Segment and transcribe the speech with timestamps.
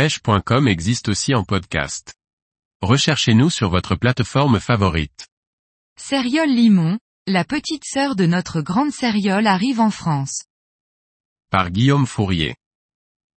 [0.00, 2.14] pêche.com existe aussi en podcast.
[2.80, 5.28] Recherchez-nous sur votre plateforme favorite.
[5.98, 10.44] Céréole limon, la petite sœur de notre grande céréole arrive en France.
[11.50, 12.56] Par Guillaume Fourier.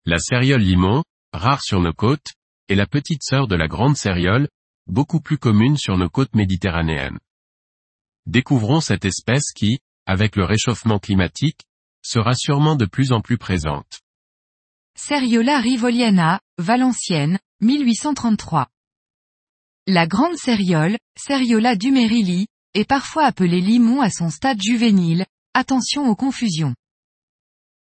[0.06, 1.04] La céréole limon,
[1.34, 2.32] rare sur nos côtes,
[2.70, 4.48] est la petite sœur de la grande céréole,
[4.88, 7.20] beaucoup plus commune sur nos côtes méditerranéennes.
[8.26, 11.66] Découvrons cette espèce qui, avec le réchauffement climatique,
[12.04, 14.03] sera sûrement de plus en plus présente.
[15.06, 18.68] Seriola rivoliana, Valenciennes, 1833.
[19.86, 26.16] La grande céréole, Seriola dumerili, est parfois appelée limon à son stade juvénile, attention aux
[26.16, 26.74] confusions.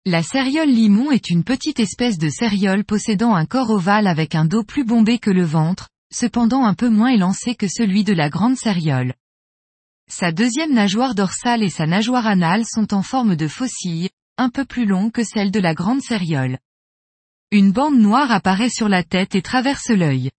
[0.05, 4.45] La céréole limon est une petite espèce de céréole possédant un corps ovale avec un
[4.45, 8.29] dos plus bombé que le ventre, cependant un peu moins élancé que celui de la
[8.29, 9.15] grande céréole.
[10.11, 14.63] Sa deuxième nageoire dorsale et sa nageoire anale sont en forme de faucille, un peu
[14.63, 16.59] plus long que celle de la grande céréole.
[17.51, 20.29] Une bande noire apparaît sur la tête et traverse l'œil.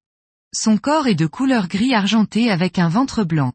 [0.54, 3.52] Son corps est de couleur gris argenté avec un ventre blanc.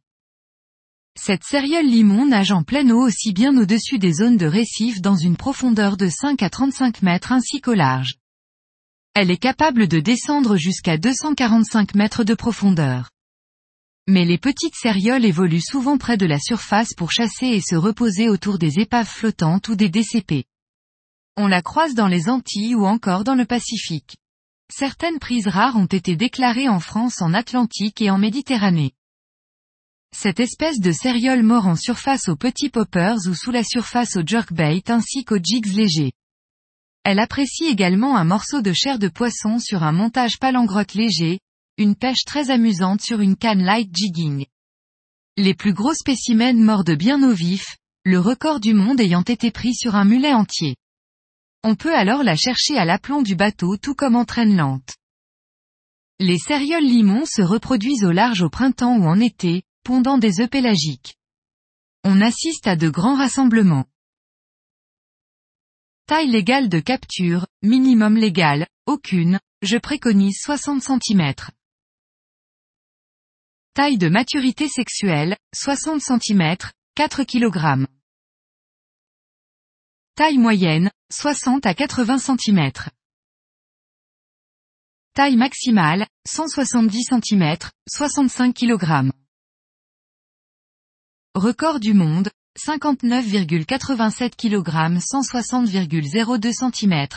[1.18, 5.16] Cette céréole limon nage en pleine eau aussi bien au-dessus des zones de récifs dans
[5.16, 8.16] une profondeur de 5 à 35 mètres ainsi qu'au large.
[9.14, 13.10] Elle est capable de descendre jusqu'à 245 mètres de profondeur.
[14.06, 18.28] Mais les petites cérioles évoluent souvent près de la surface pour chasser et se reposer
[18.28, 20.44] autour des épaves flottantes ou des DCP.
[21.38, 24.16] On la croise dans les Antilles ou encore dans le Pacifique.
[24.74, 28.94] Certaines prises rares ont été déclarées en France en Atlantique et en Méditerranée.
[30.16, 34.26] Cette espèce de céréole mord en surface aux petits poppers ou sous la surface au
[34.26, 36.14] jerkbait ainsi qu'aux jigs légers.
[37.04, 41.42] Elle apprécie également un morceau de chair de poisson sur un montage palangrotte léger,
[41.78, 44.46] une pêche très amusante sur une canne light jigging.
[45.36, 47.76] Les plus gros spécimens mordent bien au vif,
[48.06, 50.78] le record du monde ayant été pris sur un mulet entier.
[51.68, 54.98] On peut alors la chercher à l'aplomb du bateau tout comme en traîne lente.
[56.20, 60.50] Les cérioles limons se reproduisent au large au printemps ou en été, pondant des œufs
[60.50, 61.18] pélagiques.
[62.04, 63.88] On assiste à de grands rassemblements.
[66.06, 71.34] Taille légale de capture, minimum légal, aucune, je préconise 60 cm.
[73.74, 76.58] Taille de maturité sexuelle, 60 cm,
[76.94, 77.88] 4 kg.
[80.18, 82.72] Taille moyenne, 60 à 80 cm.
[85.14, 87.58] Taille maximale, 170 cm,
[87.90, 89.12] 65 kg.
[91.36, 97.08] Record du monde, 59,87 kg 160,02 cm.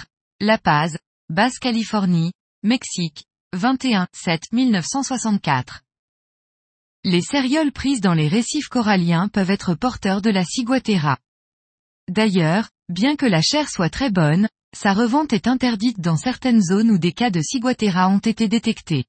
[0.40, 0.98] La Paz,
[1.28, 2.32] Basse-Californie,
[2.64, 5.84] Mexique, 21 7 1964.
[7.04, 11.16] Les cérioles prises dans les récifs coralliens peuvent être porteurs de la ciguatera.
[12.08, 16.90] D'ailleurs, bien que la chair soit très bonne, sa revente est interdite dans certaines zones
[16.90, 19.04] où des cas de ciguatera ont été détectés.